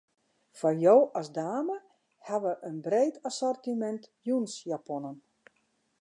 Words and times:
Foar 0.59 0.79
jo 0.83 0.95
as 1.19 1.27
dame 1.37 1.75
hawwe 2.29 2.53
wy 2.55 2.59
in 2.69 2.77
breed 2.85 3.15
assortimint 3.29 4.03
jûnsjaponnen. 4.25 5.17